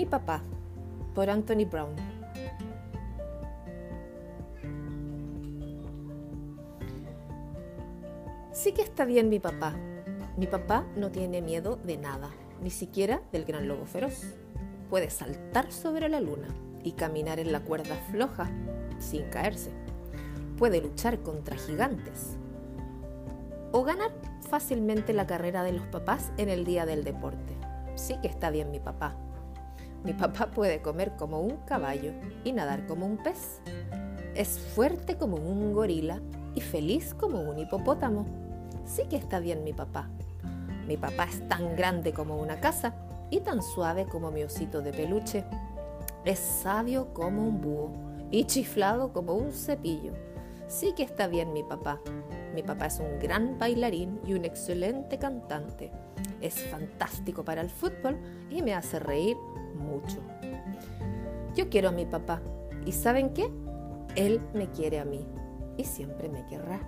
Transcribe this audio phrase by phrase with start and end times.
[0.00, 0.40] Mi papá,
[1.14, 1.94] por Anthony Brown.
[8.50, 9.74] Sí que está bien mi papá.
[10.38, 12.30] Mi papá no tiene miedo de nada,
[12.62, 14.22] ni siquiera del gran lobo feroz.
[14.88, 16.48] Puede saltar sobre la luna
[16.82, 18.50] y caminar en la cuerda floja
[18.98, 19.70] sin caerse.
[20.56, 22.38] Puede luchar contra gigantes
[23.70, 24.12] o ganar
[24.48, 27.54] fácilmente la carrera de los papás en el día del deporte.
[27.96, 29.14] Sí que está bien mi papá.
[30.04, 32.12] Mi papá puede comer como un caballo
[32.44, 33.60] y nadar como un pez.
[34.34, 36.20] Es fuerte como un gorila
[36.54, 38.24] y feliz como un hipopótamo.
[38.86, 40.08] Sí que está bien mi papá.
[40.86, 42.94] Mi papá es tan grande como una casa
[43.30, 45.44] y tan suave como mi osito de peluche.
[46.24, 47.92] Es sabio como un búho
[48.30, 50.12] y chiflado como un cepillo.
[50.70, 52.00] Sí que está bien mi papá.
[52.54, 55.90] Mi papá es un gran bailarín y un excelente cantante.
[56.40, 58.16] Es fantástico para el fútbol
[58.50, 59.36] y me hace reír
[59.74, 60.20] mucho.
[61.56, 62.40] Yo quiero a mi papá
[62.86, 63.50] y ¿saben qué?
[64.14, 65.26] Él me quiere a mí
[65.76, 66.78] y siempre me querrá.